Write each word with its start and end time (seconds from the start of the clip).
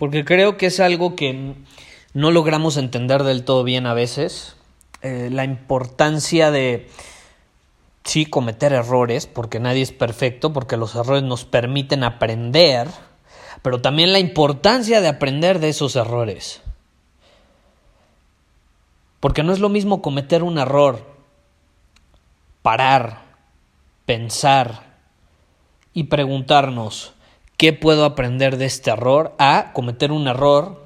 porque 0.00 0.24
creo 0.24 0.56
que 0.56 0.64
es 0.64 0.80
algo 0.80 1.14
que 1.14 1.56
no 2.14 2.30
logramos 2.30 2.78
entender 2.78 3.22
del 3.22 3.44
todo 3.44 3.64
bien 3.64 3.84
a 3.84 3.92
veces. 3.92 4.56
Eh, 5.02 5.28
la 5.30 5.44
importancia 5.44 6.50
de, 6.50 6.88
sí, 8.02 8.24
cometer 8.24 8.72
errores, 8.72 9.26
porque 9.26 9.60
nadie 9.60 9.82
es 9.82 9.92
perfecto, 9.92 10.54
porque 10.54 10.78
los 10.78 10.94
errores 10.94 11.22
nos 11.22 11.44
permiten 11.44 12.02
aprender, 12.02 12.88
pero 13.60 13.82
también 13.82 14.14
la 14.14 14.20
importancia 14.20 15.02
de 15.02 15.08
aprender 15.08 15.58
de 15.58 15.68
esos 15.68 15.94
errores. 15.96 16.62
Porque 19.20 19.42
no 19.42 19.52
es 19.52 19.58
lo 19.58 19.68
mismo 19.68 20.00
cometer 20.00 20.42
un 20.42 20.56
error, 20.56 21.14
parar, 22.62 23.24
pensar, 24.06 24.96
y 25.92 26.04
preguntarnos 26.04 27.12
qué 27.60 27.74
puedo 27.74 28.06
aprender 28.06 28.56
de 28.56 28.64
este 28.64 28.90
error 28.90 29.34
a 29.38 29.74
cometer 29.74 30.12
un 30.12 30.28
error, 30.28 30.80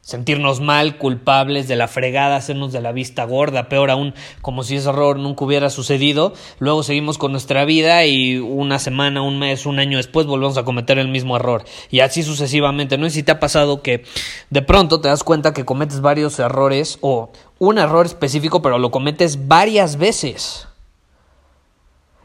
sentirnos 0.00 0.62
mal, 0.62 0.96
culpables 0.96 1.68
de 1.68 1.76
la 1.76 1.88
fregada, 1.88 2.36
hacernos 2.36 2.72
de 2.72 2.80
la 2.80 2.92
vista 2.92 3.24
gorda, 3.24 3.68
peor 3.68 3.90
aún, 3.90 4.14
como 4.40 4.62
si 4.62 4.76
ese 4.76 4.88
error 4.88 5.18
nunca 5.18 5.44
hubiera 5.44 5.68
sucedido, 5.68 6.32
luego 6.58 6.82
seguimos 6.82 7.18
con 7.18 7.32
nuestra 7.32 7.66
vida 7.66 8.06
y 8.06 8.38
una 8.38 8.78
semana, 8.78 9.20
un 9.20 9.38
mes, 9.38 9.66
un 9.66 9.78
año 9.78 9.98
después 9.98 10.24
volvemos 10.24 10.56
a 10.56 10.64
cometer 10.64 10.98
el 10.98 11.08
mismo 11.08 11.36
error 11.36 11.64
y 11.90 12.00
así 12.00 12.22
sucesivamente, 12.22 12.96
¿no? 12.96 13.04
Y 13.06 13.10
si 13.10 13.22
te 13.22 13.32
ha 13.32 13.38
pasado 13.38 13.82
que 13.82 14.04
de 14.48 14.62
pronto 14.62 15.02
te 15.02 15.08
das 15.08 15.22
cuenta 15.22 15.52
que 15.52 15.66
cometes 15.66 16.00
varios 16.00 16.38
errores 16.38 16.96
o 17.02 17.28
un 17.58 17.76
error 17.76 18.06
específico, 18.06 18.62
pero 18.62 18.78
lo 18.78 18.90
cometes 18.90 19.48
varias 19.48 19.98
veces. 19.98 20.66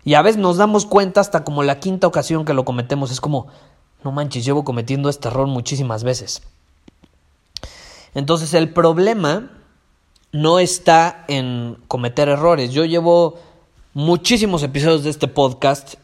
Y 0.03 0.13
a 0.13 0.21
veces 0.21 0.41
nos 0.41 0.57
damos 0.57 0.85
cuenta 0.85 1.19
hasta 1.19 1.43
como 1.43 1.61
la 1.61 1.79
quinta 1.79 2.07
ocasión 2.07 2.43
que 2.45 2.53
lo 2.53 2.65
cometemos. 2.65 3.11
Es 3.11 3.21
como, 3.21 3.47
no 4.03 4.11
manches, 4.11 4.45
llevo 4.45 4.63
cometiendo 4.63 5.09
este 5.09 5.27
error 5.27 5.47
muchísimas 5.47 6.03
veces. 6.03 6.41
Entonces 8.13 8.53
el 8.53 8.69
problema 8.69 9.49
no 10.31 10.59
está 10.59 11.25
en 11.27 11.77
cometer 11.87 12.29
errores. 12.29 12.71
Yo 12.71 12.85
llevo 12.85 13.39
muchísimos 13.93 14.63
episodios 14.63 15.03
de 15.03 15.09
este 15.09 15.27
podcast 15.27 15.95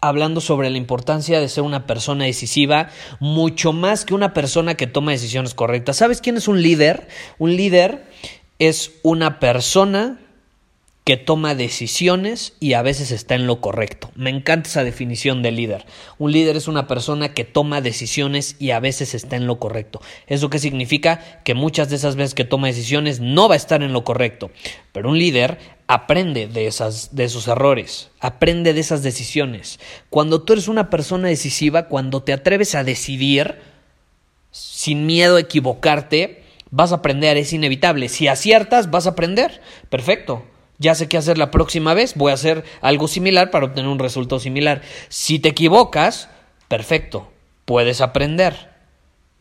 hablando 0.00 0.40
sobre 0.40 0.70
la 0.70 0.78
importancia 0.78 1.40
de 1.40 1.48
ser 1.48 1.62
una 1.62 1.86
persona 1.86 2.24
decisiva, 2.24 2.88
mucho 3.18 3.72
más 3.72 4.04
que 4.04 4.14
una 4.14 4.32
persona 4.32 4.74
que 4.74 4.86
toma 4.86 5.12
decisiones 5.12 5.54
correctas. 5.54 5.96
¿Sabes 5.98 6.20
quién 6.20 6.36
es 6.36 6.48
un 6.48 6.62
líder? 6.62 7.08
Un 7.38 7.56
líder 7.56 8.06
es 8.58 8.92
una 9.02 9.40
persona 9.40 10.18
que 11.10 11.16
toma 11.16 11.56
decisiones 11.56 12.52
y 12.60 12.74
a 12.74 12.82
veces 12.82 13.10
está 13.10 13.34
en 13.34 13.48
lo 13.48 13.60
correcto. 13.60 14.12
Me 14.14 14.30
encanta 14.30 14.68
esa 14.68 14.84
definición 14.84 15.42
de 15.42 15.50
líder. 15.50 15.84
Un 16.18 16.30
líder 16.30 16.54
es 16.54 16.68
una 16.68 16.86
persona 16.86 17.34
que 17.34 17.42
toma 17.42 17.80
decisiones 17.80 18.54
y 18.60 18.70
a 18.70 18.78
veces 18.78 19.12
está 19.14 19.34
en 19.34 19.48
lo 19.48 19.58
correcto. 19.58 20.00
¿Eso 20.28 20.50
qué 20.50 20.60
significa? 20.60 21.42
Que 21.42 21.54
muchas 21.54 21.90
de 21.90 21.96
esas 21.96 22.14
veces 22.14 22.36
que 22.36 22.44
toma 22.44 22.68
decisiones 22.68 23.18
no 23.18 23.48
va 23.48 23.54
a 23.54 23.56
estar 23.56 23.82
en 23.82 23.92
lo 23.92 24.04
correcto. 24.04 24.52
Pero 24.92 25.08
un 25.10 25.18
líder 25.18 25.58
aprende 25.88 26.46
de, 26.46 26.68
esas, 26.68 27.12
de 27.12 27.24
esos 27.24 27.48
errores, 27.48 28.10
aprende 28.20 28.72
de 28.72 28.78
esas 28.78 29.02
decisiones. 29.02 29.80
Cuando 30.10 30.42
tú 30.42 30.52
eres 30.52 30.68
una 30.68 30.90
persona 30.90 31.26
decisiva, 31.26 31.88
cuando 31.88 32.22
te 32.22 32.32
atreves 32.32 32.76
a 32.76 32.84
decidir 32.84 33.58
sin 34.52 35.06
miedo 35.06 35.38
a 35.38 35.40
equivocarte, 35.40 36.44
vas 36.70 36.92
a 36.92 36.98
aprender, 36.98 37.36
es 37.36 37.52
inevitable. 37.52 38.08
Si 38.08 38.28
aciertas, 38.28 38.92
vas 38.92 39.08
a 39.08 39.10
aprender. 39.10 39.60
Perfecto 39.88 40.44
ya 40.80 40.94
sé 40.94 41.08
qué 41.08 41.18
hacer 41.18 41.36
la 41.36 41.50
próxima 41.50 41.92
vez, 41.92 42.14
voy 42.16 42.30
a 42.30 42.34
hacer 42.34 42.64
algo 42.80 43.06
similar 43.06 43.50
para 43.50 43.66
obtener 43.66 43.90
un 43.90 43.98
resultado 43.98 44.40
similar. 44.40 44.80
Si 45.10 45.38
te 45.38 45.50
equivocas, 45.50 46.30
perfecto, 46.68 47.30
puedes 47.66 48.00
aprender. 48.00 48.70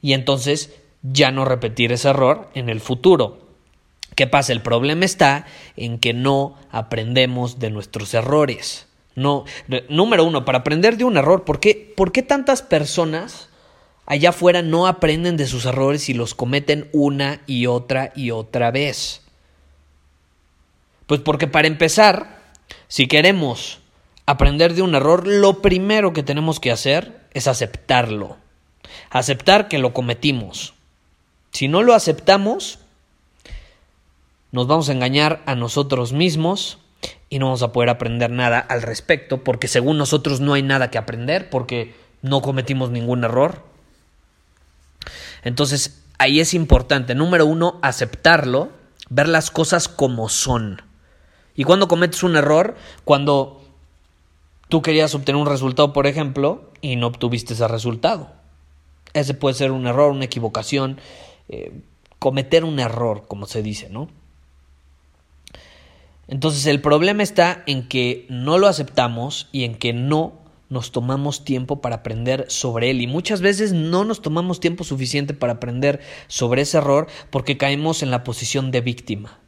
Y 0.02 0.12
entonces 0.12 0.76
ya 1.02 1.32
no 1.32 1.46
repetir 1.46 1.94
ese 1.94 2.10
error 2.10 2.50
en 2.56 2.68
el 2.68 2.82
futuro. 2.82 3.48
¿Qué 4.16 4.28
pasa? 4.28 4.52
El 4.52 4.62
problema 4.62 5.06
está 5.06 5.46
en 5.78 5.98
que 5.98 6.14
no 6.14 6.58
aprendemos 6.72 7.58
de 7.58 7.70
nuestros 7.70 8.14
errores. 8.14 8.88
No, 9.16 9.46
número 9.88 10.26
uno, 10.26 10.44
para 10.44 10.60
aprender 10.60 10.98
de 10.98 11.06
un 11.06 11.16
error, 11.16 11.46
¿por 11.46 11.62
qué, 11.62 11.94
¿por 11.96 12.12
qué 12.12 12.22
tantas 12.22 12.62
personas 12.62 13.48
allá 14.06 14.30
afuera 14.30 14.62
no 14.62 14.88
aprenden 14.88 15.38
de 15.38 15.48
sus 15.48 15.66
errores 15.66 16.10
y 16.10 16.14
los 16.14 16.36
cometen 16.36 16.90
una 16.92 17.40
y 17.48 17.68
otra 17.68 18.12
y 18.14 18.32
otra 18.32 18.72
vez? 18.72 19.22
Pues 21.10 21.22
porque 21.22 21.48
para 21.48 21.68
empezar, 21.68 22.38
si 22.88 23.08
queremos 23.08 23.80
aprender 24.28 24.76
de 24.76 24.84
un 24.84 24.94
error, 24.94 25.26
lo 25.26 25.60
primero 25.60 26.14
que 26.14 26.22
tenemos 26.22 26.60
que 26.60 26.70
hacer 26.70 27.20
es 27.34 27.48
aceptarlo. 27.48 28.38
Aceptar 29.10 29.70
que 29.70 29.80
lo 29.80 29.92
cometimos. 29.92 30.76
Si 31.52 31.68
no 31.68 31.82
lo 31.82 31.96
aceptamos, 31.96 32.78
nos 34.52 34.68
vamos 34.68 34.88
a 34.90 34.92
engañar 34.92 35.42
a 35.48 35.56
nosotros 35.56 36.14
mismos 36.14 36.78
y 37.28 37.40
no 37.40 37.48
vamos 37.48 37.64
a 37.64 37.72
poder 37.72 37.90
aprender 37.90 38.30
nada 38.30 38.60
al 38.60 38.84
respecto, 38.84 39.44
porque 39.44 39.68
según 39.68 39.98
nosotros 39.98 40.42
no 40.42 40.54
hay 40.54 40.62
nada 40.62 40.92
que 40.92 41.00
aprender, 41.00 41.50
porque 41.50 41.96
no 42.22 42.44
cometimos 42.44 42.92
ningún 42.92 43.24
error. 43.24 43.64
Entonces, 45.44 46.04
ahí 46.20 46.40
es 46.40 46.54
importante, 46.54 47.16
número 47.16 47.48
uno, 47.48 47.80
aceptarlo, 47.82 48.70
ver 49.10 49.28
las 49.28 49.50
cosas 49.50 49.88
como 49.88 50.30
son. 50.30 50.84
Y 51.60 51.66
cuando 51.66 51.90
cometes 51.90 52.24
un 52.24 52.38
error, 52.38 52.78
cuando 53.04 53.60
tú 54.70 54.82
querías 54.82 55.14
obtener 55.14 55.42
un 55.42 55.46
resultado, 55.46 55.92
por 55.92 56.08
ejemplo, 56.08 56.72
y 56.80 56.96
no 56.96 57.08
obtuviste 57.08 57.54
ese 57.54 57.68
resultado. 57.68 58.32
Ese 59.14 59.34
puede 59.34 59.56
ser 59.56 59.74
un 59.74 59.86
error, 59.86 60.14
una 60.14 60.24
equivocación, 60.24 61.02
eh, 61.50 61.74
cometer 62.18 62.64
un 62.64 62.80
error, 62.80 63.26
como 63.28 63.46
se 63.46 63.62
dice, 63.62 63.90
¿no? 63.90 64.08
Entonces 66.30 66.66
el 66.66 66.80
problema 66.80 67.24
está 67.24 67.62
en 67.66 67.90
que 67.90 68.26
no 68.30 68.58
lo 68.58 68.68
aceptamos 68.68 69.50
y 69.52 69.66
en 69.66 69.76
que 69.76 69.92
no 69.92 70.36
nos 70.70 70.94
tomamos 70.94 71.44
tiempo 71.44 71.82
para 71.82 71.98
aprender 71.98 72.46
sobre 72.48 72.90
él 72.90 73.02
y 73.02 73.08
muchas 73.08 73.42
veces 73.42 73.74
no 73.74 74.06
nos 74.06 74.22
tomamos 74.22 74.62
tiempo 74.62 74.86
suficiente 74.86 75.34
para 75.34 75.54
aprender 75.54 76.00
sobre 76.30 76.62
ese 76.62 76.78
error 76.78 77.08
porque 77.32 77.58
caemos 77.58 78.02
en 78.02 78.12
la 78.12 78.24
posición 78.24 78.72
de 78.72 78.80
víctima 78.80 79.40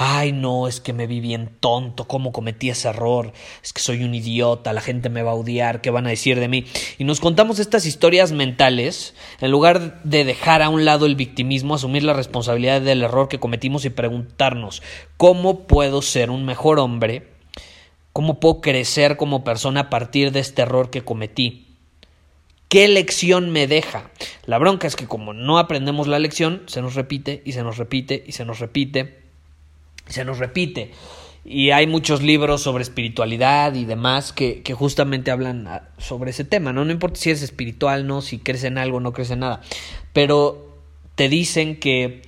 ay 0.00 0.30
no, 0.30 0.68
es 0.68 0.80
que 0.80 0.92
me 0.92 1.08
vi 1.08 1.18
bien 1.18 1.50
tonto, 1.58 2.06
cómo 2.06 2.30
cometí 2.30 2.70
ese 2.70 2.86
error, 2.86 3.32
es 3.64 3.72
que 3.72 3.80
soy 3.80 4.04
un 4.04 4.14
idiota, 4.14 4.72
la 4.72 4.80
gente 4.80 5.08
me 5.08 5.24
va 5.24 5.32
a 5.32 5.34
odiar, 5.34 5.80
¿qué 5.80 5.90
van 5.90 6.06
a 6.06 6.10
decir 6.10 6.38
de 6.38 6.46
mí? 6.46 6.66
Y 6.98 7.04
nos 7.04 7.18
contamos 7.18 7.58
estas 7.58 7.84
historias 7.84 8.30
mentales, 8.30 9.16
en 9.40 9.50
lugar 9.50 10.00
de 10.04 10.22
dejar 10.24 10.62
a 10.62 10.68
un 10.68 10.84
lado 10.84 11.04
el 11.04 11.16
victimismo, 11.16 11.74
asumir 11.74 12.04
la 12.04 12.12
responsabilidad 12.12 12.80
del 12.80 13.02
error 13.02 13.28
que 13.28 13.40
cometimos 13.40 13.84
y 13.84 13.90
preguntarnos, 13.90 14.84
¿cómo 15.16 15.66
puedo 15.66 16.00
ser 16.00 16.30
un 16.30 16.44
mejor 16.44 16.78
hombre? 16.78 17.32
¿Cómo 18.12 18.38
puedo 18.38 18.60
crecer 18.60 19.16
como 19.16 19.42
persona 19.42 19.80
a 19.80 19.90
partir 19.90 20.30
de 20.30 20.38
este 20.38 20.62
error 20.62 20.90
que 20.90 21.02
cometí? 21.02 21.74
¿Qué 22.68 22.86
lección 22.86 23.50
me 23.50 23.66
deja? 23.66 24.12
La 24.46 24.58
bronca 24.58 24.86
es 24.86 24.94
que 24.94 25.08
como 25.08 25.32
no 25.32 25.58
aprendemos 25.58 26.06
la 26.06 26.20
lección, 26.20 26.62
se 26.66 26.82
nos 26.82 26.94
repite 26.94 27.42
y 27.44 27.50
se 27.50 27.64
nos 27.64 27.78
repite 27.78 28.22
y 28.24 28.32
se 28.32 28.44
nos 28.44 28.60
repite 28.60 29.27
se 30.08 30.24
nos 30.24 30.38
repite. 30.38 30.92
Y 31.44 31.70
hay 31.70 31.86
muchos 31.86 32.22
libros 32.22 32.62
sobre 32.62 32.82
espiritualidad 32.82 33.74
y 33.74 33.84
demás 33.84 34.32
que, 34.32 34.62
justamente 34.76 35.30
hablan 35.30 35.66
ah, 35.66 35.88
sobre 35.96 36.30
ese 36.30 36.44
tema, 36.44 36.72
¿no? 36.72 36.84
No 36.84 36.92
importa 36.92 37.18
si 37.18 37.30
eres 37.30 37.42
espiritual, 37.42 38.06
¿no? 38.06 38.20
Si 38.20 38.38
crees 38.38 38.64
en 38.64 38.76
algo, 38.76 39.00
no 39.00 39.12
crees 39.12 39.30
en 39.30 39.40
nada. 39.40 39.62
Pero 40.12 40.76
te 41.14 41.28
dicen 41.28 41.80
que 41.80 42.22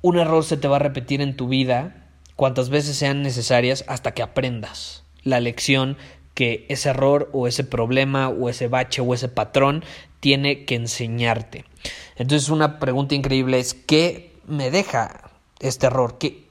un 0.00 0.18
error 0.18 0.44
se 0.44 0.56
te 0.56 0.68
va 0.68 0.76
a 0.76 0.80
repetir 0.80 1.20
en 1.20 1.36
tu 1.36 1.48
vida 1.48 2.08
cuantas 2.36 2.70
veces 2.70 2.96
sean 2.96 3.22
necesarias 3.22 3.84
hasta 3.86 4.12
que 4.12 4.22
aprendas 4.22 5.04
la 5.22 5.40
lección 5.40 5.96
que 6.34 6.66
ese 6.68 6.90
error 6.90 7.30
o 7.32 7.46
ese 7.46 7.64
problema 7.64 8.28
o 8.28 8.48
ese 8.48 8.68
bache 8.68 9.00
o 9.02 9.14
ese 9.14 9.28
patrón 9.28 9.84
tiene 10.20 10.64
que 10.64 10.74
enseñarte. 10.74 11.64
Entonces 12.16 12.48
una 12.48 12.78
pregunta 12.78 13.14
increíble 13.14 13.58
es, 13.58 13.74
¿qué 13.74 14.32
me 14.46 14.70
deja 14.70 15.30
este 15.68 15.86
error? 15.86 16.18
¿Qué, 16.18 16.48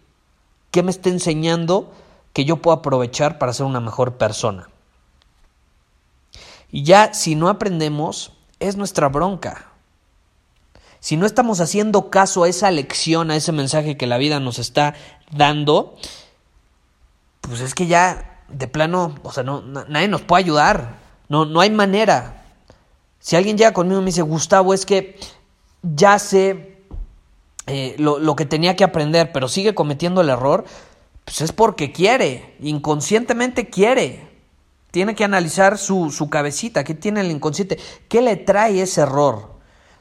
qué 0.72 0.84
me 0.84 0.92
está 0.92 1.10
enseñando 1.10 1.94
que 2.34 2.46
yo 2.46 2.58
puedo 2.58 2.78
aprovechar 2.78 3.38
para 3.38 3.54
ser 3.54 3.66
una 3.66 3.80
mejor 3.80 4.18
persona? 4.18 4.70
Y 6.72 6.84
ya 6.84 7.14
si 7.14 7.36
no 7.36 7.50
aprendemos, 7.50 8.34
es 8.60 8.78
nuestra 8.78 9.08
bronca. 9.08 9.68
Si 11.00 11.18
no 11.18 11.26
estamos 11.26 11.60
haciendo 11.60 12.10
caso 12.10 12.44
a 12.44 12.50
esa 12.50 12.72
lección, 12.72 13.30
a 13.30 13.36
ese 13.36 13.52
mensaje 13.52 13.98
que 13.98 14.08
la 14.08 14.18
vida 14.18 14.40
nos 14.40 14.58
está 14.58 14.96
dando, 15.32 15.98
pues 17.42 17.60
es 17.60 17.76
que 17.76 17.88
ya 17.88 18.42
de 18.48 18.68
plano, 18.68 19.16
o 19.22 19.32
sea, 19.32 19.44
no, 19.44 19.62
nadie 19.62 20.08
nos 20.08 20.22
puede 20.22 20.44
ayudar. 20.44 20.98
No, 21.30 21.46
no 21.46 21.60
hay 21.60 21.70
manera. 21.70 22.46
Si 23.20 23.36
alguien 23.36 23.58
llega 23.58 23.74
conmigo 23.74 24.00
y 24.00 24.04
me 24.04 24.08
dice, 24.08 24.22
Gustavo, 24.22 24.74
es 24.74 24.86
que 24.86 25.20
ya 25.82 26.18
sé 26.20 26.73
eh, 27.68 27.96
lo, 27.98 28.20
lo, 28.20 28.36
que 28.36 28.46
tenía 28.46 28.76
que 28.76 28.84
aprender, 28.84 29.32
pero 29.32 29.48
sigue 29.48 29.74
cometiendo 29.74 30.22
el 30.22 30.30
error, 30.30 30.66
pues 31.26 31.42
es 31.42 31.52
porque 31.52 31.92
quiere, 31.92 32.56
inconscientemente 32.62 33.70
quiere. 33.70 34.32
Tiene 34.92 35.16
que 35.16 35.24
analizar 35.24 35.78
su, 35.78 36.12
su 36.12 36.30
cabecita, 36.30 36.84
qué 36.84 36.94
tiene 36.94 37.22
el 37.22 37.32
inconsciente, 37.32 37.80
qué 38.10 38.22
le 38.22 38.36
trae 38.36 38.82
ese 38.82 39.02
error. 39.02 39.54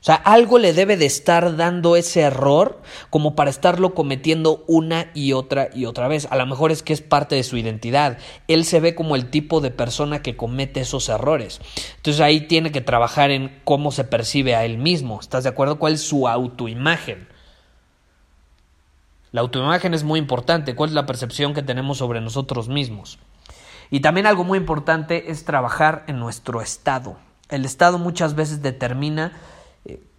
O 0.02 0.04
sea, 0.04 0.16
algo 0.16 0.58
le 0.58 0.72
debe 0.72 0.96
de 0.96 1.06
estar 1.06 1.56
dando 1.56 1.94
ese 1.94 2.22
error 2.22 2.82
como 3.08 3.36
para 3.36 3.50
estarlo 3.50 3.94
cometiendo 3.94 4.64
una 4.66 5.12
y 5.14 5.32
otra 5.32 5.70
y 5.72 5.84
otra 5.84 6.08
vez. 6.08 6.26
A 6.32 6.36
lo 6.36 6.44
mejor 6.44 6.72
es 6.72 6.82
que 6.82 6.92
es 6.92 7.00
parte 7.00 7.36
de 7.36 7.44
su 7.44 7.56
identidad. 7.56 8.18
Él 8.48 8.64
se 8.64 8.80
ve 8.80 8.96
como 8.96 9.14
el 9.14 9.30
tipo 9.30 9.60
de 9.60 9.70
persona 9.70 10.20
que 10.20 10.36
comete 10.36 10.80
esos 10.80 11.08
errores. 11.08 11.60
Entonces 11.98 12.20
ahí 12.20 12.48
tiene 12.48 12.72
que 12.72 12.80
trabajar 12.80 13.30
en 13.30 13.60
cómo 13.62 13.92
se 13.92 14.02
percibe 14.02 14.56
a 14.56 14.64
él 14.64 14.76
mismo. 14.76 15.20
¿Estás 15.20 15.44
de 15.44 15.50
acuerdo? 15.50 15.78
¿Cuál 15.78 15.92
es 15.94 16.02
su 16.02 16.26
autoimagen? 16.26 17.28
La 19.32 19.40
autoimagen 19.40 19.94
es 19.94 20.04
muy 20.04 20.18
importante. 20.18 20.74
¿Cuál 20.74 20.90
es 20.90 20.94
la 20.94 21.06
percepción 21.06 21.54
que 21.54 21.62
tenemos 21.62 21.98
sobre 21.98 22.20
nosotros 22.20 22.68
mismos? 22.68 23.18
Y 23.90 24.00
también 24.00 24.26
algo 24.26 24.44
muy 24.44 24.58
importante 24.58 25.30
es 25.30 25.44
trabajar 25.44 26.04
en 26.06 26.18
nuestro 26.18 26.62
estado. 26.62 27.16
El 27.48 27.64
estado 27.64 27.98
muchas 27.98 28.34
veces 28.34 28.62
determina 28.62 29.32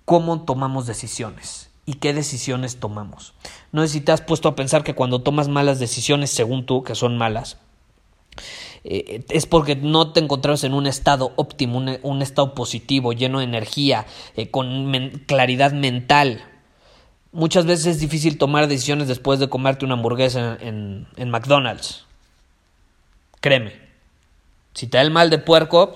cómo 0.05 0.41
tomamos 0.41 0.85
decisiones 0.85 1.69
y 1.85 1.95
qué 1.95 2.13
decisiones 2.13 2.79
tomamos. 2.79 3.33
No 3.71 3.81
sé 3.81 3.87
si 3.89 4.01
te 4.01 4.11
has 4.11 4.21
puesto 4.21 4.49
a 4.49 4.55
pensar 4.55 4.83
que 4.83 4.95
cuando 4.95 5.21
tomas 5.21 5.47
malas 5.47 5.79
decisiones, 5.79 6.31
según 6.31 6.65
tú, 6.65 6.83
que 6.83 6.95
son 6.95 7.17
malas, 7.17 7.57
eh, 8.83 9.23
es 9.29 9.45
porque 9.45 9.75
no 9.75 10.11
te 10.11 10.19
encontrabas 10.19 10.63
en 10.63 10.73
un 10.73 10.87
estado 10.87 11.33
óptimo, 11.35 11.81
un, 12.01 12.21
estado 12.21 12.53
positivo, 12.53 13.13
lleno 13.13 13.39
de 13.39 13.45
energía, 13.45 14.05
eh, 14.35 14.49
con 14.49 14.91
claridad 15.25 15.71
mental. 15.73 16.43
Muchas 17.33 17.65
veces 17.65 17.87
es 17.87 17.99
difícil 17.99 18.37
tomar 18.37 18.67
decisiones 18.67 19.07
después 19.07 19.39
de 19.39 19.49
comerte 19.49 19.83
una 19.83 19.95
hamburguesa 19.95 20.57
en, 20.61 21.07
en 21.17 21.29
McDonald's. 21.29 22.05
Créeme. 23.41 23.73
Si 24.73 24.87
te 24.87 24.97
da 24.97 25.01
el 25.03 25.11
mal 25.11 25.29
de 25.29 25.39
puerco, 25.39 25.95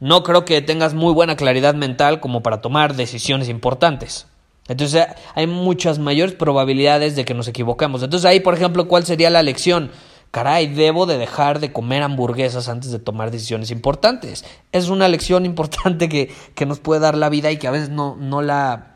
no 0.00 0.22
creo 0.22 0.44
que 0.44 0.62
tengas 0.62 0.94
muy 0.94 1.12
buena 1.12 1.36
claridad 1.36 1.74
mental 1.74 2.20
como 2.20 2.42
para 2.42 2.60
tomar 2.60 2.94
decisiones 2.94 3.48
importantes. 3.48 4.26
Entonces 4.68 5.06
hay 5.34 5.46
muchas 5.46 5.98
mayores 5.98 6.34
probabilidades 6.34 7.16
de 7.16 7.24
que 7.24 7.34
nos 7.34 7.48
equivocamos. 7.48 8.02
Entonces 8.02 8.26
ahí, 8.26 8.40
por 8.40 8.54
ejemplo, 8.54 8.88
¿cuál 8.88 9.04
sería 9.04 9.30
la 9.30 9.42
lección? 9.42 9.90
Caray, 10.32 10.66
debo 10.66 11.06
de 11.06 11.18
dejar 11.18 11.60
de 11.60 11.72
comer 11.72 12.02
hamburguesas 12.02 12.68
antes 12.68 12.90
de 12.90 12.98
tomar 12.98 13.30
decisiones 13.30 13.70
importantes. 13.70 14.44
Es 14.72 14.88
una 14.88 15.08
lección 15.08 15.46
importante 15.46 16.08
que, 16.08 16.32
que 16.54 16.66
nos 16.66 16.80
puede 16.80 17.00
dar 17.00 17.16
la 17.16 17.28
vida 17.28 17.50
y 17.50 17.58
que 17.58 17.68
a 17.68 17.70
veces 17.72 17.90
no, 17.90 18.16
no, 18.16 18.42
la, 18.42 18.95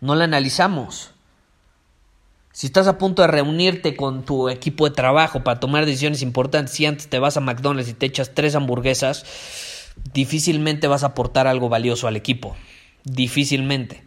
no 0.00 0.14
la 0.14 0.24
analizamos. 0.24 1.12
Si 2.52 2.68
estás 2.68 2.86
a 2.86 2.96
punto 2.96 3.20
de 3.20 3.28
reunirte 3.28 3.96
con 3.96 4.24
tu 4.24 4.48
equipo 4.48 4.88
de 4.88 4.94
trabajo 4.94 5.44
para 5.44 5.60
tomar 5.60 5.84
decisiones 5.84 6.22
importantes 6.22 6.80
y 6.80 6.86
antes 6.86 7.08
te 7.08 7.18
vas 7.18 7.36
a 7.36 7.40
McDonald's 7.40 7.90
y 7.90 7.92
te 7.92 8.06
echas 8.06 8.32
tres 8.34 8.54
hamburguesas, 8.54 9.26
difícilmente 10.14 10.88
vas 10.88 11.02
a 11.02 11.08
aportar 11.08 11.46
algo 11.46 11.68
valioso 11.68 12.08
al 12.08 12.16
equipo. 12.16 12.56
Difícilmente. 13.04 14.05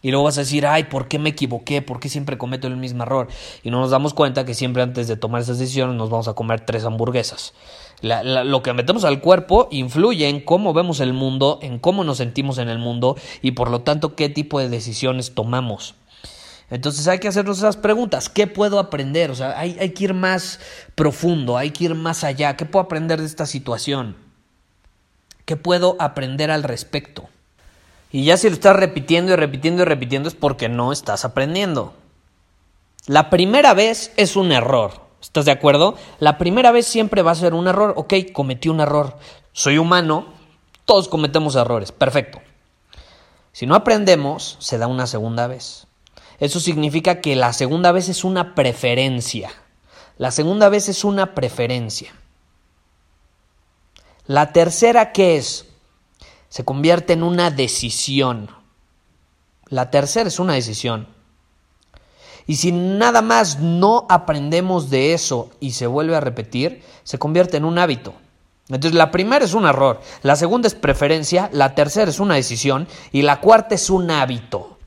Y 0.00 0.10
luego 0.10 0.24
vas 0.24 0.38
a 0.38 0.42
decir, 0.42 0.64
ay, 0.64 0.84
¿por 0.84 1.08
qué 1.08 1.18
me 1.18 1.30
equivoqué? 1.30 1.82
¿Por 1.82 1.98
qué 1.98 2.08
siempre 2.08 2.38
cometo 2.38 2.68
el 2.68 2.76
mismo 2.76 3.02
error? 3.02 3.26
Y 3.64 3.70
no 3.70 3.80
nos 3.80 3.90
damos 3.90 4.14
cuenta 4.14 4.44
que 4.44 4.54
siempre 4.54 4.82
antes 4.82 5.08
de 5.08 5.16
tomar 5.16 5.42
esas 5.42 5.58
decisiones 5.58 5.96
nos 5.96 6.08
vamos 6.08 6.28
a 6.28 6.34
comer 6.34 6.60
tres 6.60 6.84
hamburguesas. 6.84 7.52
lo 8.00 8.62
que 8.62 8.72
metemos 8.74 9.04
al 9.04 9.20
cuerpo 9.20 9.66
influye 9.72 10.28
en 10.28 10.40
cómo 10.40 10.72
vemos 10.72 11.00
el 11.00 11.12
mundo, 11.14 11.58
en 11.62 11.80
cómo 11.80 12.04
nos 12.04 12.18
sentimos 12.18 12.58
en 12.58 12.68
el 12.68 12.78
mundo 12.78 13.16
y 13.42 13.52
por 13.52 13.70
lo 13.70 13.80
tanto 13.80 14.14
qué 14.14 14.28
tipo 14.28 14.60
de 14.60 14.68
decisiones 14.68 15.34
tomamos. 15.34 15.96
Entonces 16.70 17.08
hay 17.08 17.18
que 17.18 17.26
hacernos 17.26 17.58
esas 17.58 17.76
preguntas. 17.76 18.28
¿Qué 18.28 18.46
puedo 18.46 18.78
aprender? 18.78 19.32
O 19.32 19.34
sea, 19.34 19.58
hay, 19.58 19.76
hay, 19.80 19.90
que 19.90 20.04
ir 20.04 20.14
más 20.14 20.60
profundo, 20.94 21.56
hay 21.56 21.70
que 21.70 21.84
ir 21.84 21.94
más 21.94 22.22
allá. 22.22 22.56
¿Qué 22.56 22.66
puedo 22.66 22.84
aprender 22.84 23.20
de 23.20 23.26
esta 23.26 23.46
situación? 23.46 24.16
¿Qué 25.44 25.56
puedo 25.56 25.96
aprender 25.98 26.50
al 26.50 26.62
respecto? 26.62 27.28
Y 28.10 28.24
ya 28.24 28.36
si 28.36 28.48
lo 28.48 28.54
estás 28.54 28.76
repitiendo 28.76 29.32
y 29.32 29.36
repitiendo 29.36 29.82
y 29.82 29.84
repitiendo 29.84 30.28
es 30.28 30.34
porque 30.34 30.68
no 30.68 30.92
estás 30.92 31.24
aprendiendo. 31.24 31.94
La 33.06 33.30
primera 33.30 33.74
vez 33.74 34.12
es 34.16 34.36
un 34.36 34.52
error. 34.52 35.08
¿Estás 35.20 35.44
de 35.44 35.52
acuerdo? 35.52 35.96
La 36.20 36.38
primera 36.38 36.70
vez 36.72 36.86
siempre 36.86 37.22
va 37.22 37.32
a 37.32 37.36
ser 37.36 37.54
un 37.54 37.68
error. 37.68 37.94
Ok, 37.96 38.14
cometí 38.32 38.68
un 38.68 38.80
error. 38.80 39.16
Soy 39.52 39.78
humano. 39.78 40.26
Todos 40.84 41.08
cometemos 41.08 41.56
errores. 41.56 41.92
Perfecto. 41.92 42.40
Si 43.52 43.66
no 43.66 43.74
aprendemos, 43.74 44.56
se 44.60 44.78
da 44.78 44.86
una 44.86 45.06
segunda 45.06 45.46
vez. 45.46 45.86
Eso 46.38 46.60
significa 46.60 47.20
que 47.20 47.34
la 47.34 47.52
segunda 47.52 47.92
vez 47.92 48.08
es 48.08 48.24
una 48.24 48.54
preferencia. 48.54 49.50
La 50.16 50.30
segunda 50.30 50.68
vez 50.68 50.88
es 50.88 51.04
una 51.04 51.34
preferencia. 51.34 52.12
La 54.26 54.52
tercera, 54.52 55.12
¿qué 55.12 55.36
es? 55.36 55.67
Se 56.48 56.64
convierte 56.64 57.12
en 57.12 57.22
una 57.22 57.50
decisión. 57.50 58.50
La 59.66 59.90
tercera 59.90 60.28
es 60.28 60.38
una 60.38 60.54
decisión. 60.54 61.08
Y 62.46 62.56
si 62.56 62.72
nada 62.72 63.20
más 63.20 63.58
no 63.60 64.06
aprendemos 64.08 64.88
de 64.88 65.12
eso 65.12 65.50
y 65.60 65.72
se 65.72 65.86
vuelve 65.86 66.16
a 66.16 66.20
repetir, 66.20 66.82
se 67.04 67.18
convierte 67.18 67.58
en 67.58 67.66
un 67.66 67.78
hábito. 67.78 68.14
Entonces 68.68 68.94
la 68.94 69.10
primera 69.10 69.44
es 69.44 69.54
un 69.54 69.66
error, 69.66 70.00
la 70.22 70.36
segunda 70.36 70.66
es 70.66 70.74
preferencia, 70.74 71.48
la 71.52 71.74
tercera 71.74 72.10
es 72.10 72.20
una 72.20 72.34
decisión 72.34 72.86
y 73.12 73.22
la 73.22 73.40
cuarta 73.40 73.74
es 73.74 73.88
un 73.88 74.10
hábito. 74.10 74.78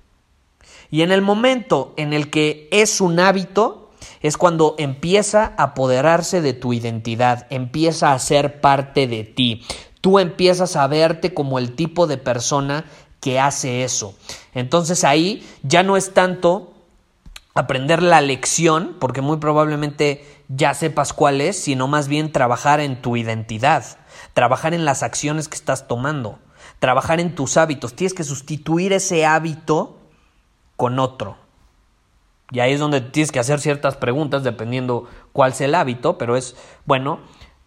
Y 0.92 1.02
en 1.02 1.12
el 1.12 1.22
momento 1.22 1.94
en 1.98 2.14
el 2.14 2.30
que 2.30 2.68
es 2.72 3.00
un 3.00 3.20
hábito, 3.20 3.82
es 4.22 4.38
cuando 4.38 4.76
empieza 4.78 5.54
a 5.58 5.64
apoderarse 5.64 6.42
de 6.42 6.54
tu 6.54 6.74
identidad, 6.74 7.48
empieza 7.50 8.14
a 8.14 8.20
ser 8.20 8.62
parte 8.62 9.08
de 9.08 9.24
ti. 9.24 9.66
Tú 10.02 10.20
empiezas 10.20 10.76
a 10.76 10.88
verte 10.88 11.34
como 11.34 11.60
el 11.60 11.76
tipo 11.76 12.08
de 12.08 12.18
persona 12.18 12.86
que 13.20 13.40
hace 13.40 13.84
eso. 13.84 14.16
Entonces 14.54 15.04
ahí 15.04 15.48
ya 15.64 15.84
no 15.84 15.96
es 15.96 16.14
tanto 16.14 16.74
aprender 17.54 18.02
la 18.02 18.22
lección, 18.22 18.96
porque 19.00 19.22
muy 19.22 19.38
probablemente 19.38 20.26
ya 20.48 20.74
sepas 20.74 21.14
cuál 21.14 21.42
es, 21.42 21.62
sino 21.62 21.88
más 21.88 22.08
bien 22.08 22.32
trabajar 22.32 22.80
en 22.80 23.02
tu 23.02 23.16
identidad, 23.18 23.86
trabajar 24.34 24.74
en 24.74 24.86
las 24.86 25.04
acciones 25.04 25.48
que 25.48 25.56
estás 25.56 25.88
tomando, 25.88 26.40
trabajar 26.80 27.20
en 27.20 27.36
tus 27.36 27.58
hábitos. 27.58 27.94
Tienes 27.94 28.14
que 28.14 28.24
sustituir 28.24 28.94
ese 28.94 29.26
hábito 29.26 29.98
con 30.76 31.00
otro. 31.00 31.38
Y 32.52 32.60
ahí 32.60 32.74
es 32.74 32.80
donde 32.80 33.00
tienes 33.00 33.32
que 33.32 33.40
hacer 33.40 33.62
ciertas 33.62 33.96
preguntas 33.96 34.44
dependiendo 34.44 35.08
cuál 35.32 35.54
sea 35.54 35.68
el 35.68 35.76
hábito, 35.76 36.18
pero 36.18 36.36
es, 36.36 36.56
bueno, 36.86 37.20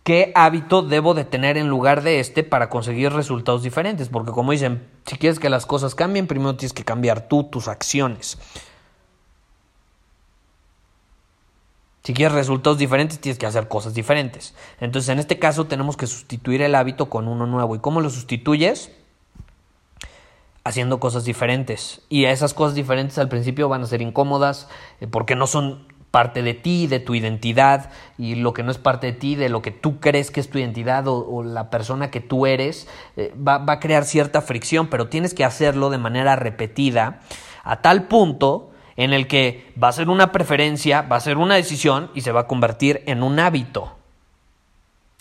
¿qué 0.05 0.31
hábito 0.35 0.83
debo 0.83 1.15
de 1.15 1.25
tener 1.25 1.57
en 1.57 1.69
lugar 1.69 2.03
de 2.03 2.21
este 2.21 2.45
para 2.45 2.69
conseguir 2.69 3.13
resultados 3.13 3.63
diferentes? 3.63 4.09
Porque 4.09 4.31
como 4.31 4.53
dicen, 4.53 4.87
si 5.07 5.17
quieres 5.17 5.41
que 5.41 5.49
las 5.49 5.67
cosas 5.67 5.95
cambien, 5.95 6.29
primero 6.29 6.57
tienes 6.57 6.75
que 6.75 6.85
cambiar 6.85 7.27
tú 7.27 7.45
tus 7.45 7.67
acciones. 7.67 8.39
Si 12.05 12.13
quieres 12.13 12.35
resultados 12.35 12.77
diferentes, 12.77 13.19
tienes 13.19 13.39
que 13.39 13.47
hacer 13.47 13.67
cosas 13.67 13.95
diferentes. 13.95 14.55
Entonces, 14.79 15.09
en 15.09 15.19
este 15.19 15.39
caso, 15.39 15.65
tenemos 15.67 15.97
que 15.97 16.07
sustituir 16.07 16.61
el 16.61 16.75
hábito 16.75 17.09
con 17.09 17.27
uno 17.27 17.47
nuevo. 17.47 17.75
¿Y 17.75 17.79
cómo 17.79 18.03
lo 18.03 18.11
sustituyes? 18.11 18.93
haciendo 20.65 20.99
cosas 20.99 21.25
diferentes. 21.25 22.01
Y 22.09 22.25
esas 22.25 22.55
cosas 22.55 22.75
diferentes 22.75 23.19
al 23.19 23.29
principio 23.29 23.69
van 23.69 23.83
a 23.83 23.87
ser 23.87 24.01
incómodas 24.01 24.69
eh, 25.01 25.07
porque 25.07 25.37
no 25.37 25.47
son 25.47 25.87
parte 26.15 26.45
de 26.45 26.55
ti, 26.55 26.87
de 26.87 27.01
tu 27.01 27.17
identidad, 27.17 27.91
y 28.19 28.37
lo 28.37 28.53
que 28.53 28.63
no 28.63 28.71
es 28.71 28.79
parte 28.79 29.09
de 29.09 29.15
ti, 29.15 29.35
de 29.35 29.49
lo 29.49 29.63
que 29.63 29.73
tú 29.73 29.99
crees 29.99 30.31
que 30.31 30.39
es 30.39 30.49
tu 30.49 30.59
identidad 30.59 31.09
o, 31.09 31.43
la 31.43 31.71
persona 31.71 32.13
que 32.13 32.21
tú 32.21 32.47
eres, 32.47 32.87
eh, 33.17 33.35
va, 33.37 33.59
va 33.59 33.73
a 33.73 33.81
crear 33.81 34.05
cierta 34.05 34.41
fricción, 34.41 34.87
pero 34.87 35.09
tienes 35.09 35.35
que 35.35 35.45
hacerlo 35.45 35.91
de 35.91 35.99
manera 35.99 36.37
repetida 36.37 37.21
a 37.65 37.83
tal 37.83 38.05
punto 38.05 38.71
en 38.97 39.13
el 39.13 39.27
que 39.27 39.73
va 39.83 39.89
a 39.89 39.93
ser 39.93 40.09
una 40.09 40.31
preferencia, 40.31 41.03
va 41.03 41.17
a 41.17 41.21
ser 41.21 41.37
una 41.37 41.57
decisión 41.57 42.13
y 42.15 42.21
se 42.21 42.31
va 42.31 42.43
a 42.43 42.47
convertir 42.47 43.03
en 43.07 43.25
un 43.25 43.41
hábito. 43.41 43.97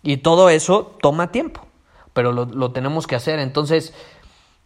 Y 0.03 0.17
todo 0.17 0.49
eso 0.49 0.95
toma 1.01 1.31
tiempo, 1.31 1.65
pero 2.13 2.31
lo, 2.31 2.71
tenemos 2.71 3.07
que 3.07 3.15
hacer. 3.15 3.39
Entonces, 3.39 3.95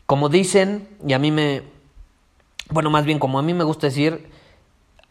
como 0.06 0.28
dicen, 0.28 0.90
y 1.08 1.14
a 1.14 1.20
mí 1.20 1.32
me, 1.32 1.64
bueno, 2.70 2.90
más 2.90 3.06
bien 3.06 3.18
como 3.18 3.40
a 3.40 3.44
mí 3.44 3.54
me 3.54 3.64
gusta 3.64 3.88
decir, 3.88 4.30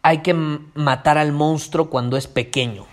hay 0.07 0.19
que 0.19 0.35
matar 0.35 1.19
al 1.19 1.33
monstruo 1.33 1.91
cuando 1.91 2.17
es 2.17 2.29
pequeño. 2.29 2.87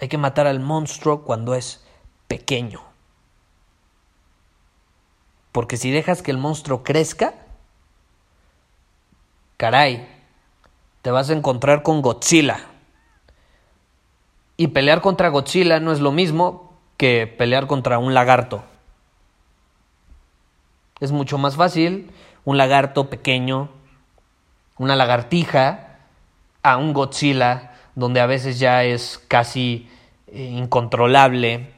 Hay 0.00 0.08
que 0.08 0.16
matar 0.16 0.46
al 0.46 0.60
monstruo 0.60 1.24
cuando 1.24 1.54
es 1.54 1.84
pequeño. 2.26 2.80
Porque 5.52 5.76
si 5.76 5.90
dejas 5.90 6.22
que 6.22 6.30
el 6.30 6.38
monstruo 6.38 6.84
crezca, 6.84 7.34
caray, 9.58 10.08
te 11.02 11.10
vas 11.10 11.28
a 11.28 11.34
encontrar 11.34 11.82
con 11.82 12.00
Godzilla. 12.00 12.60
Y 14.56 14.68
pelear 14.68 15.02
contra 15.02 15.28
Godzilla 15.28 15.80
no 15.80 15.92
es 15.92 16.00
lo 16.00 16.12
mismo 16.12 16.78
que 16.96 17.26
pelear 17.26 17.66
contra 17.66 17.98
un 17.98 18.14
lagarto. 18.14 18.64
Es 20.98 21.12
mucho 21.12 21.36
más 21.36 21.56
fácil 21.56 22.10
un 22.46 22.56
lagarto 22.56 23.10
pequeño, 23.10 23.81
una 24.78 24.96
lagartija, 24.96 25.98
a 26.62 26.76
un 26.76 26.92
Godzilla, 26.92 27.72
donde 27.94 28.20
a 28.20 28.26
veces 28.26 28.58
ya 28.58 28.84
es 28.84 29.22
casi 29.28 29.88
eh, 30.28 30.44
incontrolable 30.44 31.72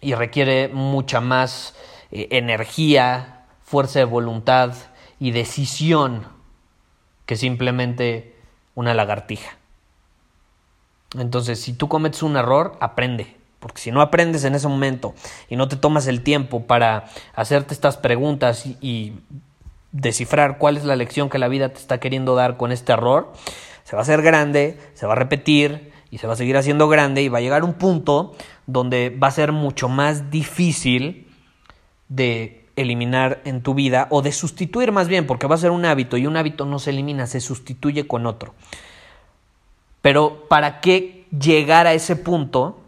y 0.00 0.14
requiere 0.14 0.68
mucha 0.68 1.20
más 1.20 1.74
eh, 2.10 2.28
energía, 2.32 3.44
fuerza 3.62 4.00
de 4.00 4.04
voluntad 4.04 4.74
y 5.18 5.30
decisión 5.30 6.26
que 7.26 7.36
simplemente 7.36 8.36
una 8.74 8.94
lagartija. 8.94 9.56
Entonces, 11.18 11.60
si 11.60 11.72
tú 11.72 11.88
cometes 11.88 12.22
un 12.22 12.36
error, 12.36 12.76
aprende. 12.80 13.36
Porque 13.60 13.80
si 13.80 13.92
no 13.92 14.00
aprendes 14.00 14.44
en 14.44 14.54
ese 14.54 14.68
momento 14.68 15.14
y 15.48 15.56
no 15.56 15.68
te 15.68 15.76
tomas 15.76 16.06
el 16.06 16.22
tiempo 16.22 16.66
para 16.66 17.04
hacerte 17.34 17.74
estas 17.74 17.98
preguntas 17.98 18.64
y, 18.66 19.12
descifrar 19.92 20.58
cuál 20.58 20.76
es 20.76 20.84
la 20.84 20.96
lección 20.96 21.28
que 21.28 21.38
la 21.38 21.48
vida 21.48 21.70
te 21.70 21.78
está 21.78 21.98
queriendo 21.98 22.34
dar 22.34 22.56
con 22.56 22.72
este 22.72 22.92
error, 22.92 23.32
se 23.84 23.96
va 23.96 24.00
a 24.00 24.02
hacer 24.02 24.22
grande, 24.22 24.78
se 24.94 25.06
va 25.06 25.12
a 25.12 25.16
repetir 25.16 25.92
y 26.10 26.18
se 26.18 26.26
va 26.26 26.34
a 26.34 26.36
seguir 26.36 26.56
haciendo 26.56 26.88
grande 26.88 27.22
y 27.22 27.28
va 27.28 27.38
a 27.38 27.40
llegar 27.40 27.64
un 27.64 27.74
punto 27.74 28.34
donde 28.66 29.10
va 29.10 29.28
a 29.28 29.32
ser 29.32 29.52
mucho 29.52 29.88
más 29.88 30.30
difícil 30.30 31.26
de 32.08 32.66
eliminar 32.76 33.40
en 33.44 33.62
tu 33.62 33.74
vida 33.74 34.06
o 34.10 34.22
de 34.22 34.32
sustituir 34.32 34.92
más 34.92 35.08
bien, 35.08 35.26
porque 35.26 35.46
va 35.46 35.54
a 35.54 35.58
ser 35.58 35.70
un 35.70 35.84
hábito 35.84 36.16
y 36.16 36.26
un 36.26 36.36
hábito 36.36 36.64
no 36.66 36.78
se 36.78 36.90
elimina, 36.90 37.26
se 37.26 37.40
sustituye 37.40 38.06
con 38.06 38.26
otro. 38.26 38.54
Pero 40.02 40.46
¿para 40.48 40.80
qué 40.80 41.26
llegar 41.30 41.86
a 41.86 41.92
ese 41.92 42.16
punto 42.16 42.79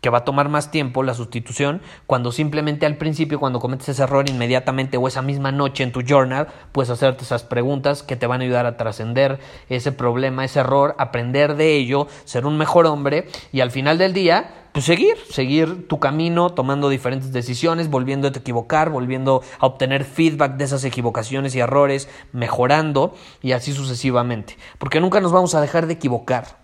que 0.00 0.10
va 0.10 0.18
a 0.18 0.24
tomar 0.24 0.48
más 0.48 0.70
tiempo 0.70 1.02
la 1.02 1.14
sustitución 1.14 1.82
cuando 2.06 2.32
simplemente 2.32 2.86
al 2.86 2.96
principio 2.96 3.38
cuando 3.38 3.60
cometes 3.60 3.90
ese 3.90 4.02
error 4.02 4.28
inmediatamente 4.28 4.96
o 4.96 5.08
esa 5.08 5.22
misma 5.22 5.52
noche 5.52 5.82
en 5.82 5.92
tu 5.92 6.02
journal 6.02 6.48
puedes 6.72 6.90
hacerte 6.90 7.24
esas 7.24 7.42
preguntas 7.42 8.02
que 8.02 8.16
te 8.16 8.26
van 8.26 8.40
a 8.40 8.44
ayudar 8.44 8.66
a 8.66 8.76
trascender 8.76 9.38
ese 9.68 9.92
problema, 9.92 10.44
ese 10.44 10.60
error, 10.60 10.94
aprender 10.98 11.56
de 11.56 11.76
ello, 11.76 12.08
ser 12.24 12.46
un 12.46 12.56
mejor 12.56 12.86
hombre 12.86 13.28
y 13.52 13.60
al 13.60 13.70
final 13.70 13.98
del 13.98 14.12
día 14.12 14.54
pues 14.72 14.84
seguir, 14.84 15.16
seguir 15.28 15.88
tu 15.88 15.98
camino, 15.98 16.50
tomando 16.50 16.88
diferentes 16.88 17.32
decisiones, 17.32 17.90
volviendo 17.90 18.28
a 18.28 18.30
equivocar, 18.30 18.90
volviendo 18.90 19.42
a 19.58 19.66
obtener 19.66 20.04
feedback 20.04 20.56
de 20.56 20.64
esas 20.64 20.84
equivocaciones 20.84 21.56
y 21.56 21.60
errores, 21.60 22.08
mejorando 22.32 23.14
y 23.42 23.50
así 23.50 23.72
sucesivamente. 23.72 24.56
Porque 24.78 25.00
nunca 25.00 25.20
nos 25.20 25.32
vamos 25.32 25.56
a 25.56 25.60
dejar 25.60 25.88
de 25.88 25.94
equivocar. 25.94 26.58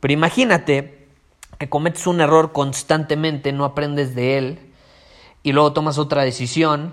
Pero 0.00 0.14
imagínate 0.14 0.97
que 1.58 1.68
cometes 1.68 2.06
un 2.06 2.20
error 2.20 2.52
constantemente, 2.52 3.52
no 3.52 3.64
aprendes 3.64 4.14
de 4.14 4.38
él 4.38 4.72
y 5.42 5.52
luego 5.52 5.72
tomas 5.72 5.98
otra 5.98 6.22
decisión, 6.22 6.92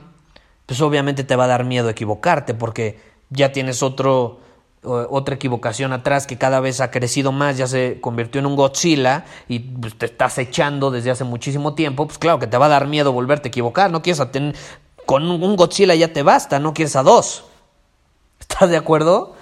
pues 0.66 0.82
obviamente 0.82 1.24
te 1.24 1.36
va 1.36 1.46
a 1.46 1.48
dar 1.48 1.64
miedo 1.64 1.90
equivocarte 1.90 2.54
porque 2.54 3.00
ya 3.30 3.52
tienes 3.52 3.84
otro 3.84 4.40
otra 4.86 5.36
equivocación 5.36 5.94
atrás 5.94 6.28
que 6.28 6.38
cada 6.38 6.60
vez 6.60 6.80
ha 6.80 6.92
crecido 6.92 7.32
más, 7.32 7.58
ya 7.58 7.66
se 7.66 8.00
convirtió 8.02 8.40
en 8.40 8.46
un 8.46 8.56
Godzilla 8.56 9.26
y 9.48 9.60
pues, 9.60 9.98
te 9.98 10.06
estás 10.06 10.38
echando 10.38 10.92
desde 10.92 11.12
hace 11.12 11.24
muchísimo 11.24 11.74
tiempo, 11.74 12.06
pues 12.06 12.20
claro 12.20 12.38
que 12.38 12.48
te 12.48 12.58
va 12.58 12.68
a 12.68 12.70
dar 12.70 12.88
miedo 12.88 13.12
volverte 13.12 13.48
a 13.48 13.50
equivocar, 13.50 13.90
no 13.90 14.04
quieres 14.04 14.20
a 14.20 14.30
con 15.06 15.24
un 15.24 15.56
Godzilla 15.56 15.96
ya 15.96 16.14
te 16.14 16.24
basta, 16.24 16.60
no 16.60 16.74
quieres 16.74 16.96
a 16.96 17.04
dos. 17.04 17.46
¿Estás 18.40 18.70
de 18.70 18.78
acuerdo? 18.78 19.36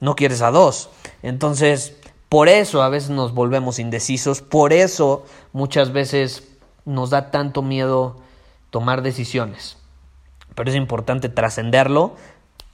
No 0.00 0.16
quieres 0.16 0.42
a 0.42 0.50
dos. 0.50 0.90
Entonces, 1.22 1.96
por 2.28 2.48
eso 2.48 2.82
a 2.82 2.88
veces 2.88 3.10
nos 3.10 3.34
volvemos 3.34 3.78
indecisos, 3.78 4.42
por 4.42 4.72
eso 4.72 5.24
muchas 5.52 5.92
veces 5.92 6.48
nos 6.84 7.10
da 7.10 7.30
tanto 7.30 7.62
miedo 7.62 8.16
tomar 8.70 9.02
decisiones. 9.02 9.78
Pero 10.54 10.70
es 10.70 10.76
importante 10.76 11.28
trascenderlo 11.28 12.14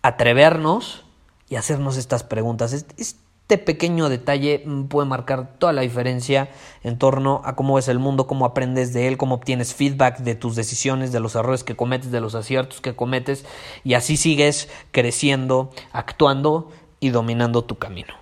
atrevernos 0.03 1.05
y 1.49 1.57
hacernos 1.57 1.97
estas 1.97 2.25
preguntas. 2.25 2.73
Este 2.73 3.59
pequeño 3.59 4.09
detalle 4.09 4.63
mm, 4.65 4.85
puede 4.85 5.09
marcar 5.09 5.55
toda 5.59 5.73
la 5.73 5.83
diferencia 5.83 6.51
en 6.83 6.99
torno 6.99 7.41
a 7.45 7.55
cómo 7.55 7.75
ves 7.75 7.89
el 7.89 7.99
mundo, 7.99 8.27
cómo 8.27 8.45
aprendes 8.45 8.93
de 8.93 9.09
él, 9.09 9.17
cómo 9.17 9.37
obtienes 9.37 9.75
feedback 9.75 10.19
de 10.19 10.35
tus 10.35 10.57
decisiones, 10.57 11.13
de 11.13 11.21
los 11.21 11.35
errores 11.35 11.65
que 11.65 11.77
cometes, 11.77 12.11
de 12.11 12.21
los 12.21 12.35
aciertos 12.35 12.81
que 12.81 12.95
cometes 12.95 13.45
y 13.85 13.95
así 13.95 14.17
sigues 14.17 14.69
creciendo, 14.91 15.71
actuando 15.93 16.71
y 17.01 17.11
dominando 17.11 17.65
tu 17.65 17.77
camino. 17.77 18.22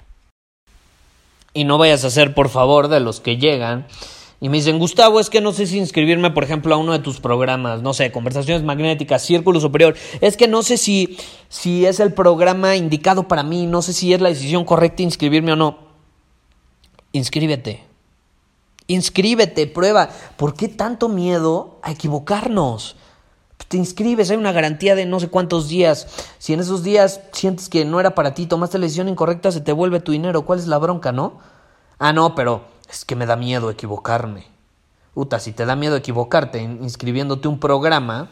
Y 1.52 1.64
no 1.64 1.78
vayas 1.78 2.04
a 2.04 2.10
ser, 2.10 2.34
por 2.34 2.48
favor, 2.48 2.88
de 2.88 3.00
los 3.00 3.20
que 3.20 3.36
llegan 3.36 3.86
y 4.42 4.48
me 4.48 4.56
dicen, 4.56 4.78
Gustavo, 4.78 5.20
es 5.20 5.28
que 5.28 5.42
no 5.42 5.52
sé 5.52 5.66
si 5.66 5.76
inscribirme, 5.76 6.30
por 6.30 6.44
ejemplo, 6.44 6.74
a 6.74 6.78
uno 6.78 6.92
de 6.92 6.98
tus 7.00 7.20
programas, 7.20 7.82
no 7.82 7.92
sé, 7.92 8.10
conversaciones 8.10 8.62
magnéticas, 8.62 9.22
círculo 9.22 9.60
superior. 9.60 9.94
Es 10.22 10.38
que 10.38 10.48
no 10.48 10.62
sé 10.62 10.78
si, 10.78 11.18
si 11.50 11.84
es 11.84 12.00
el 12.00 12.14
programa 12.14 12.74
indicado 12.74 13.28
para 13.28 13.42
mí, 13.42 13.66
no 13.66 13.82
sé 13.82 13.92
si 13.92 14.14
es 14.14 14.20
la 14.22 14.30
decisión 14.30 14.64
correcta 14.64 15.02
inscribirme 15.02 15.52
o 15.52 15.56
no. 15.56 15.78
Inscríbete. 17.12 17.84
Inscríbete, 18.86 19.66
prueba. 19.66 20.08
¿Por 20.38 20.54
qué 20.54 20.68
tanto 20.68 21.10
miedo 21.10 21.78
a 21.82 21.90
equivocarnos? 21.90 22.96
Te 23.70 23.76
inscribes, 23.76 24.28
hay 24.32 24.36
una 24.36 24.50
garantía 24.50 24.96
de 24.96 25.06
no 25.06 25.20
sé 25.20 25.28
cuántos 25.28 25.68
días. 25.68 26.08
Si 26.38 26.52
en 26.52 26.58
esos 26.58 26.82
días 26.82 27.20
sientes 27.30 27.68
que 27.68 27.84
no 27.84 28.00
era 28.00 28.16
para 28.16 28.34
ti, 28.34 28.46
tomaste 28.46 28.78
la 28.78 28.86
decisión 28.86 29.08
incorrecta, 29.08 29.52
se 29.52 29.60
te 29.60 29.70
vuelve 29.70 30.00
tu 30.00 30.10
dinero. 30.10 30.42
¿Cuál 30.42 30.58
es 30.58 30.66
la 30.66 30.76
bronca, 30.78 31.12
no? 31.12 31.38
Ah, 32.00 32.12
no, 32.12 32.34
pero 32.34 32.64
es 32.90 33.04
que 33.04 33.14
me 33.14 33.26
da 33.26 33.36
miedo 33.36 33.70
equivocarme. 33.70 34.48
Uta, 35.14 35.38
si 35.38 35.52
te 35.52 35.66
da 35.66 35.76
miedo 35.76 35.94
equivocarte 35.94 36.60
inscribiéndote 36.60 37.46
un 37.46 37.60
programa, 37.60 38.30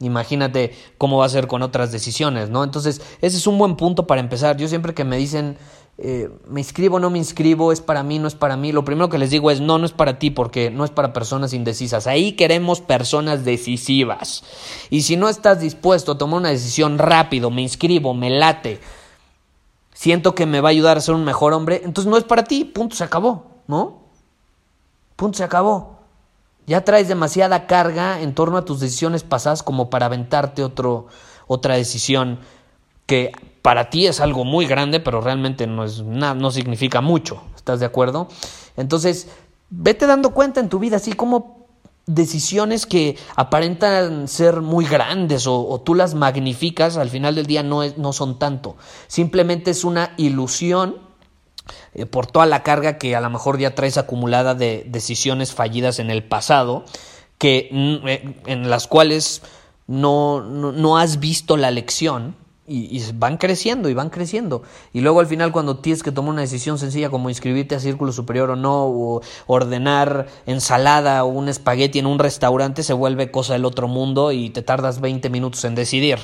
imagínate 0.00 0.76
cómo 0.98 1.16
va 1.16 1.24
a 1.24 1.30
ser 1.30 1.46
con 1.46 1.62
otras 1.62 1.90
decisiones, 1.90 2.50
¿no? 2.50 2.62
Entonces, 2.62 3.00
ese 3.22 3.38
es 3.38 3.46
un 3.46 3.56
buen 3.56 3.74
punto 3.76 4.06
para 4.06 4.20
empezar. 4.20 4.58
Yo 4.58 4.68
siempre 4.68 4.92
que 4.92 5.04
me 5.04 5.16
dicen, 5.16 5.56
eh, 5.96 6.28
me 6.48 6.60
inscribo 6.60 6.98
no 6.98 7.08
me 7.08 7.18
inscribo, 7.18 7.70
es 7.70 7.80
para 7.80 8.02
mí, 8.02 8.18
no 8.18 8.26
es 8.26 8.34
para 8.34 8.56
mí, 8.56 8.72
lo 8.72 8.84
primero 8.84 9.08
que 9.08 9.18
les 9.18 9.30
digo 9.30 9.50
es, 9.50 9.60
no, 9.60 9.78
no 9.78 9.86
es 9.86 9.92
para 9.92 10.18
ti, 10.18 10.30
porque 10.30 10.70
no 10.70 10.84
es 10.84 10.90
para 10.90 11.12
personas 11.12 11.52
indecisas. 11.52 12.06
Ahí 12.06 12.32
queremos 12.32 12.80
personas 12.80 13.44
decisivas. 13.44 14.42
Y 14.90 15.02
si 15.02 15.16
no 15.16 15.28
estás 15.28 15.60
dispuesto 15.60 16.12
a 16.12 16.18
tomar 16.18 16.40
una 16.40 16.48
decisión 16.48 16.98
rápido, 16.98 17.50
me 17.50 17.62
inscribo, 17.62 18.12
me 18.14 18.30
late, 18.30 18.80
siento 19.92 20.34
que 20.34 20.46
me 20.46 20.60
va 20.60 20.70
a 20.70 20.72
ayudar 20.72 20.96
a 20.96 21.00
ser 21.00 21.14
un 21.14 21.24
mejor 21.24 21.52
hombre, 21.52 21.82
entonces 21.84 22.10
no 22.10 22.16
es 22.16 22.24
para 22.24 22.44
ti, 22.44 22.64
punto, 22.64 22.96
se 22.96 23.04
acabó, 23.04 23.46
¿no? 23.68 24.02
Punto, 25.16 25.38
se 25.38 25.44
acabó. 25.44 25.94
Ya 26.66 26.84
traes 26.84 27.08
demasiada 27.08 27.66
carga 27.66 28.20
en 28.20 28.34
torno 28.34 28.56
a 28.56 28.64
tus 28.64 28.80
decisiones 28.80 29.22
pasadas 29.22 29.62
como 29.62 29.90
para 29.90 30.06
aventarte 30.06 30.64
otro, 30.64 31.06
otra 31.46 31.76
decisión 31.76 32.40
que 33.06 33.32
para 33.62 33.90
ti 33.90 34.06
es 34.06 34.20
algo 34.20 34.44
muy 34.44 34.66
grande, 34.66 35.00
pero 35.00 35.20
realmente 35.20 35.66
no, 35.66 35.84
es, 35.84 36.02
nada, 36.02 36.34
no 36.34 36.50
significa 36.50 37.00
mucho. 37.00 37.42
¿Estás 37.56 37.80
de 37.80 37.86
acuerdo? 37.86 38.28
Entonces, 38.76 39.28
vete 39.70 40.06
dando 40.06 40.30
cuenta 40.30 40.60
en 40.60 40.68
tu 40.68 40.78
vida, 40.78 40.96
así 40.96 41.12
como 41.12 41.64
decisiones 42.06 42.84
que 42.84 43.16
aparentan 43.34 44.28
ser 44.28 44.60
muy 44.60 44.84
grandes 44.84 45.46
o, 45.46 45.80
tú 45.80 45.94
las 45.94 46.14
magnificas, 46.14 46.96
al 46.96 47.08
final 47.08 47.34
del 47.34 47.46
día 47.46 47.62
no, 47.62 47.82
es, 47.82 47.96
no 47.96 48.12
son 48.12 48.38
tanto. 48.38 48.76
Simplemente 49.06 49.70
es 49.70 49.84
una 49.84 50.12
ilusión 50.18 50.98
eh, 51.94 52.04
por 52.04 52.26
toda 52.26 52.46
la 52.46 52.62
carga 52.62 52.98
que 52.98 53.16
a 53.16 53.20
lo 53.20 53.30
mejor 53.30 53.58
ya 53.58 53.74
traes 53.74 53.96
acumulada 53.96 54.54
de 54.54 54.84
decisiones 54.88 55.54
fallidas 55.54 55.98
en 55.98 56.10
el 56.10 56.22
pasado, 56.22 56.84
que, 57.38 57.68
mm, 57.72 58.08
eh, 58.08 58.42
en 58.46 58.68
las 58.68 58.86
cuales 58.86 59.42
no, 59.86 60.42
no, 60.42 60.98
has 60.98 61.20
visto 61.20 61.56
la 61.56 61.70
lección 61.70 62.36
y, 62.66 63.12
van 63.12 63.36
creciendo 63.36 63.88
y 63.88 63.94
van 63.94 64.10
creciendo. 64.10 64.62
Y 64.92 65.00
luego 65.00 65.20
al 65.20 65.26
final 65.26 65.52
cuando 65.52 65.78
tienes 65.78 66.02
que 66.02 66.12
tomar 66.12 66.32
una 66.32 66.40
decisión 66.40 66.78
sencilla 66.78 67.10
como 67.10 67.28
inscribirte 67.28 67.74
a 67.74 67.80
Círculo 67.80 68.12
Superior 68.12 68.50
o 68.50 68.56
no, 68.56 68.86
o 68.86 69.22
ordenar 69.46 70.26
ensalada 70.46 71.24
o 71.24 71.28
un 71.28 71.48
espagueti 71.48 71.98
en 71.98 72.06
un 72.06 72.18
restaurante, 72.18 72.82
se 72.82 72.92
vuelve 72.92 73.30
cosa 73.30 73.52
del 73.54 73.64
otro 73.64 73.88
mundo 73.88 74.32
y 74.32 74.50
te 74.50 74.62
tardas 74.62 75.00
20 75.00 75.28
minutos 75.30 75.64
en 75.64 75.74
decidir. 75.74 76.18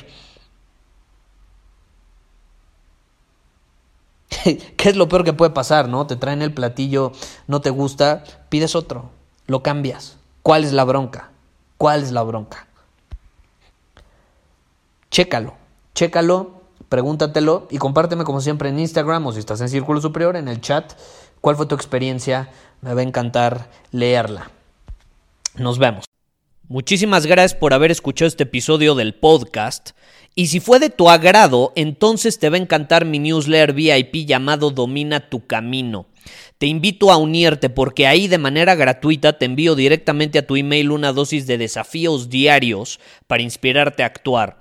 ¿Qué 4.77 4.89
es 4.89 4.97
lo 4.97 5.09
peor 5.09 5.25
que 5.25 5.33
puede 5.33 5.51
pasar, 5.51 5.89
no? 5.89 6.07
Te 6.07 6.17
traen 6.17 6.43
el 6.43 6.55
platillo, 6.55 7.13
no 7.47 7.61
te 7.61 7.71
gusta, 7.71 8.25
pides 8.49 8.75
otro, 8.75 9.11
lo 9.47 9.63
cambias. 9.63 10.17
¿Cuál 10.43 10.65
es 10.65 10.73
la 10.73 10.85
bronca? 10.85 11.31
¿Cuál 11.77 12.03
es 12.03 12.13
la 12.13 12.23
bronca? 12.23 12.67
Chécalo, 15.11 15.55
chécalo, 15.95 16.63
pregúntatelo 16.89 17.69
y 17.71 17.79
compárteme 17.79 18.25
como 18.25 18.41
siempre 18.41 18.69
en 18.69 18.79
Instagram 18.79 19.27
o 19.27 19.33
si 19.33 19.39
estás 19.39 19.61
en 19.61 19.69
Círculo 19.69 20.01
Superior 20.01 20.37
en 20.37 20.49
el 20.49 20.61
chat. 20.61 20.93
¿Cuál 21.41 21.57
fue 21.57 21.67
tu 21.67 21.75
experiencia? 21.75 22.51
Me 22.81 22.95
va 22.95 23.01
a 23.01 23.05
encantar 23.05 23.71
leerla. 23.93 24.51
Nos 25.57 25.79
vemos. 25.79 26.05
Muchísimas 26.69 27.27
gracias 27.27 27.59
por 27.59 27.75
haber 27.75 27.91
escuchado 27.91 28.29
este 28.29 28.45
episodio 28.45 28.95
del 28.95 29.15
podcast. 29.15 29.91
Y 30.37 30.47
si 30.47 30.61
fue 30.61 30.79
de 30.79 30.91
tu 30.91 31.11
agrado, 31.11 31.73
entonces 31.75 32.39
te 32.39 32.49
va 32.49 32.57
a 32.57 32.61
encantar 32.61 33.05
mi 33.05 33.19
newsletter 33.19 33.73
VIP 33.73 34.27
llamado 34.27 34.71
Domina 34.71 35.29
tu 35.29 35.47
Camino. 35.47 36.07
Te 36.59 36.67
invito 36.67 37.11
a 37.11 37.17
unirte 37.17 37.71
porque 37.71 38.07
ahí 38.07 38.29
de 38.29 38.39
manera 38.39 38.77
gratuita 38.77 39.37
te 39.39 39.47
envío 39.47 39.75
directamente 39.75 40.39
a 40.39 40.47
tu 40.47 40.57
email 40.57 40.93
una 40.93 41.13
dosis 41.13 41.47
de 41.49 41.59
desafíos 41.59 42.29
diarios 42.29 43.01
para 43.27 43.43
inspirarte 43.43 44.05
a 44.05 44.07
actuar. 44.07 44.61